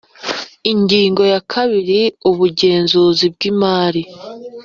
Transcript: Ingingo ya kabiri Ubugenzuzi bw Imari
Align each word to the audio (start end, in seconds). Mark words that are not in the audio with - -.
Ingingo 0.71 1.21
ya 1.33 1.39
kabiri 1.51 1.99
Ubugenzuzi 2.29 3.25
bw 3.33 3.39
Imari 3.51 4.03